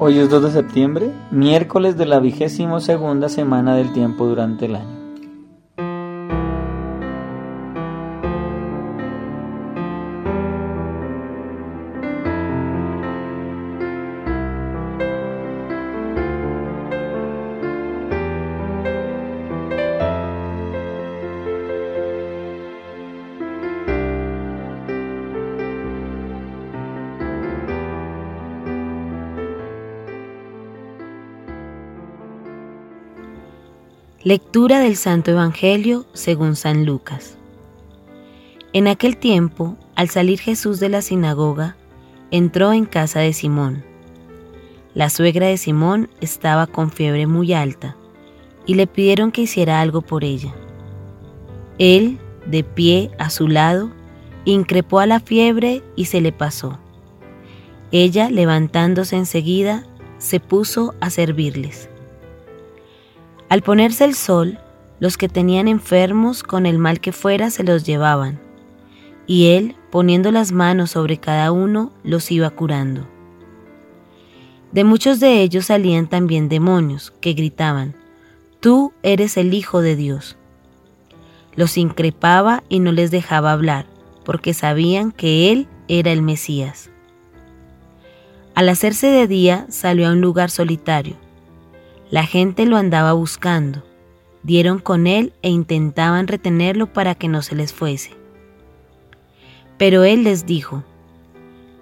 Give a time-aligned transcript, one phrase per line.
[0.00, 4.74] Hoy es 2 de septiembre, miércoles de la vigésimo segunda semana del tiempo durante el
[4.74, 5.03] año.
[34.24, 37.36] Lectura del Santo Evangelio según San Lucas.
[38.72, 41.76] En aquel tiempo, al salir Jesús de la sinagoga,
[42.30, 43.84] entró en casa de Simón.
[44.94, 47.98] La suegra de Simón estaba con fiebre muy alta
[48.64, 50.54] y le pidieron que hiciera algo por ella.
[51.76, 53.90] Él, de pie a su lado,
[54.46, 56.78] increpó a la fiebre y se le pasó.
[57.92, 61.90] Ella, levantándose enseguida, se puso a servirles.
[63.48, 64.58] Al ponerse el sol,
[65.00, 68.40] los que tenían enfermos con el mal que fuera se los llevaban,
[69.26, 73.06] y él, poniendo las manos sobre cada uno, los iba curando.
[74.72, 77.94] De muchos de ellos salían también demonios, que gritaban,
[78.60, 80.38] Tú eres el Hijo de Dios.
[81.54, 83.86] Los increpaba y no les dejaba hablar,
[84.24, 86.90] porque sabían que Él era el Mesías.
[88.54, 91.23] Al hacerse de día salió a un lugar solitario
[92.10, 93.82] la gente lo andaba buscando,
[94.42, 98.12] dieron con él e intentaban retenerlo para que no se les fuese.
[99.78, 100.84] Pero él les dijo,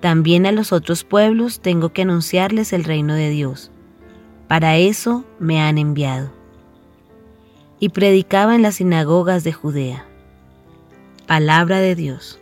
[0.00, 3.70] también a los otros pueblos tengo que anunciarles el reino de Dios.
[4.48, 6.33] Para eso me han enviado.
[7.78, 10.05] Y predicaba en las sinagogas de Judea.
[11.27, 12.41] Palabra de Dios.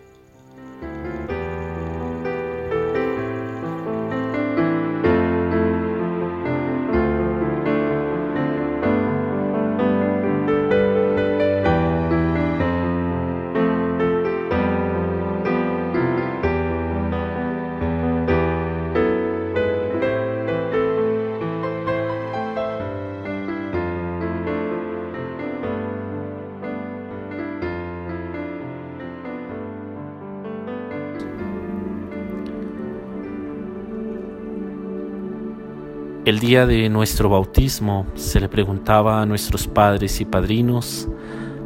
[36.26, 41.08] El día de nuestro bautismo se le preguntaba a nuestros padres y padrinos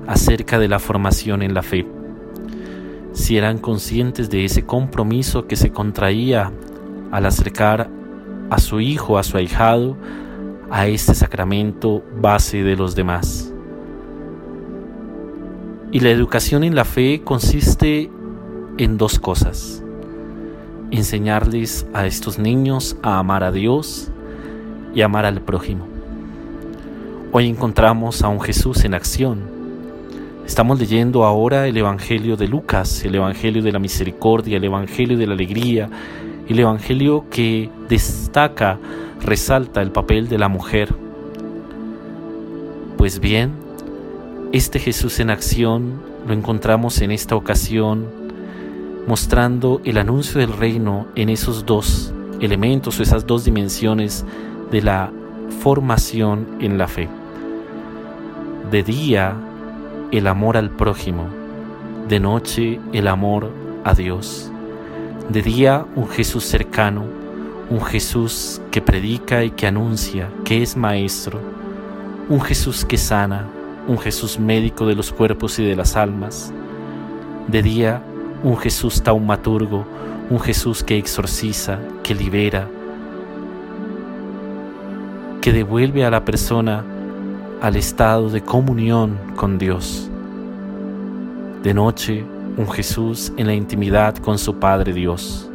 [0.07, 1.85] acerca de la formación en la fe,
[3.13, 6.53] si eran conscientes de ese compromiso que se contraía
[7.11, 7.91] al acercar
[8.49, 9.97] a su hijo, a su ahijado,
[10.71, 13.53] a este sacramento base de los demás.
[15.91, 18.09] Y la educación en la fe consiste
[18.79, 19.83] en dos cosas.
[20.93, 24.13] Enseñarles a estos niños a amar a Dios
[24.94, 25.87] y amar al prójimo.
[27.32, 29.41] Hoy encontramos a un Jesús en acción.
[30.47, 35.27] Estamos leyendo ahora el Evangelio de Lucas, el Evangelio de la misericordia, el Evangelio de
[35.27, 35.88] la alegría,
[36.49, 38.78] el Evangelio que destaca,
[39.21, 40.94] resalta el papel de la mujer.
[42.97, 43.53] Pues bien,
[44.53, 48.06] este Jesús en acción lo encontramos en esta ocasión
[49.09, 54.25] mostrando el anuncio del reino en esos dos elementos o esas dos dimensiones
[54.71, 55.11] de la
[55.61, 57.09] formación en la fe.
[58.71, 59.35] De día,
[60.11, 61.27] el amor al prójimo,
[62.09, 63.51] de noche, el amor
[63.85, 64.51] a Dios.
[65.29, 67.05] De día, un Jesús cercano,
[67.71, 71.41] un Jesús que predica y que anuncia, que es maestro,
[72.29, 73.47] un Jesús que sana,
[73.89, 76.53] un Jesús médico de los cuerpos y de las almas.
[77.49, 78.03] De día,
[78.43, 79.87] un Jesús taumaturgo,
[80.31, 82.69] un Jesús que exorciza, que libera,
[85.44, 86.82] que devuelve a la persona
[87.60, 90.09] al estado de comunión con Dios.
[91.62, 92.25] De noche,
[92.56, 95.50] un Jesús en la intimidad con su Padre Dios.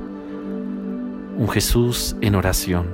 [1.39, 2.85] Un Jesús en oración.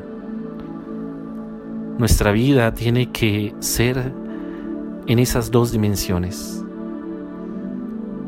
[1.97, 4.13] Nuestra vida tiene que ser
[5.05, 6.63] en esas dos dimensiones.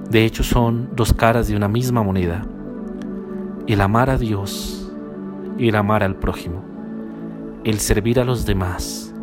[0.10, 2.46] De hecho, son dos caras de una misma moneda.
[3.66, 4.92] El amar a Dios
[5.58, 6.77] y el amar al prójimo
[7.70, 9.14] el servir a los demás,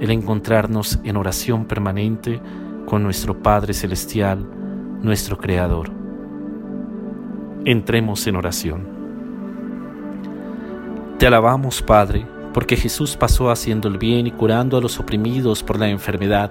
[0.00, 2.40] el encontrarnos en oración permanente
[2.86, 4.44] con nuestro Padre Celestial,
[5.00, 5.88] nuestro Creador.
[7.64, 8.88] Entremos en oración.
[11.20, 15.78] Te alabamos, Padre, porque Jesús pasó haciendo el bien y curando a los oprimidos por
[15.78, 16.50] la enfermedad.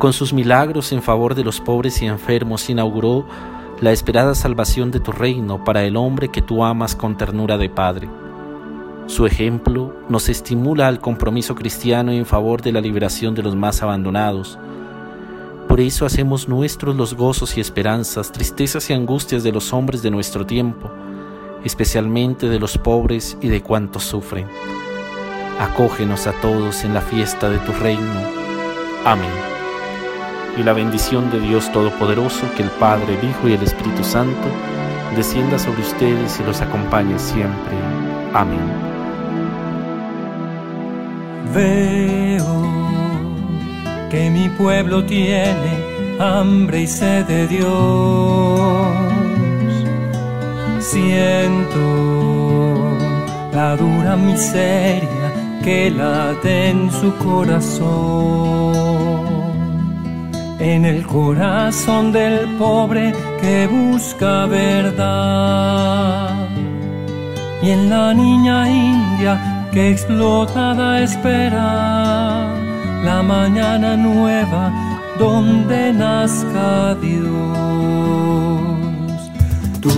[0.00, 3.26] Con sus milagros en favor de los pobres y enfermos inauguró
[3.80, 7.68] la esperada salvación de tu reino para el hombre que tú amas con ternura de
[7.68, 8.08] Padre
[9.06, 13.82] Su ejemplo nos estimula al compromiso cristiano en favor de la liberación de los más
[13.82, 14.58] abandonados.
[15.68, 20.10] Por eso hacemos nuestros los gozos y esperanzas, tristezas y angustias de los hombres de
[20.10, 20.90] nuestro tiempo,
[21.64, 24.46] especialmente de los pobres y de cuantos sufren.
[25.60, 28.40] Acógenos a todos en la fiesta de tu reino.
[29.04, 29.30] Amén.
[30.58, 34.48] Y la bendición de Dios Todopoderoso, que el Padre, el Hijo y el Espíritu Santo,
[35.14, 37.76] descienda sobre ustedes y los acompañe siempre.
[38.32, 38.89] Amén.
[41.54, 42.62] Veo
[44.08, 45.72] que mi pueblo tiene
[46.20, 47.66] hambre y sed de Dios.
[50.78, 51.80] Siento
[53.52, 55.32] la dura miseria
[55.64, 58.70] que late en su corazón.
[60.60, 66.48] En el corazón del pobre que busca verdad.
[67.62, 72.54] Y en la niña india que explotada espera
[73.04, 74.72] la mañana nueva
[75.18, 77.30] donde nazca Dios.
[79.80, 79.90] Tú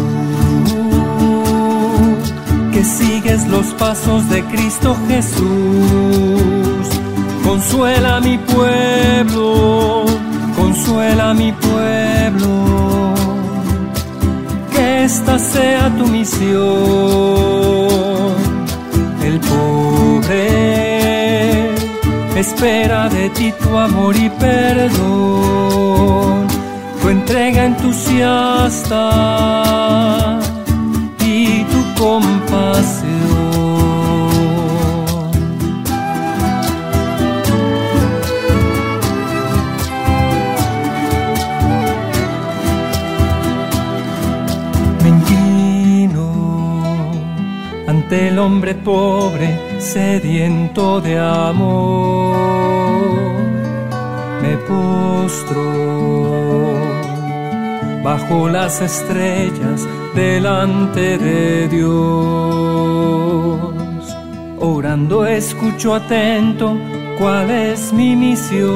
[2.72, 6.86] que sigues los pasos de Cristo Jesús,
[7.44, 10.04] consuela a mi pueblo,
[10.56, 13.14] consuela mi pueblo,
[14.72, 17.81] que esta sea tu misión
[22.42, 24.88] espera de ti tu amor y perdón,
[27.00, 29.02] tu entrega entusiasta
[31.20, 33.12] y tu compasión.
[48.12, 52.36] El hombre pobre, sediento de amor.
[54.42, 55.62] Me postro
[58.02, 61.92] bajo las estrellas delante de Dios.
[64.60, 66.76] Orando escucho atento
[67.18, 68.72] cuál es mi misión.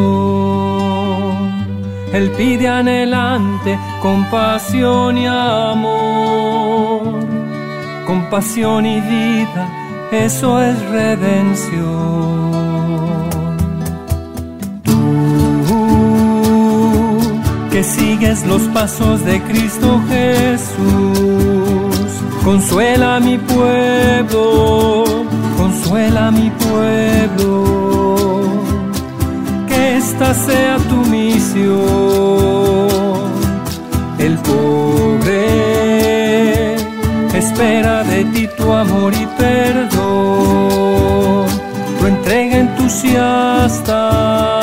[2.13, 6.66] Él pide anhelante compasión y amor
[8.29, 9.71] compasión y vida,
[10.11, 12.51] eso es redención.
[14.83, 14.99] Tú
[17.71, 20.75] que sigues los pasos de Cristo Jesús,
[22.45, 25.05] consuela a mi pueblo,
[25.57, 27.65] consuela a mi pueblo,
[29.69, 33.06] que esta sea tu misión.
[37.57, 39.87] Espera de ti tu amor y perdón,
[41.99, 44.56] tu entrega entusiasta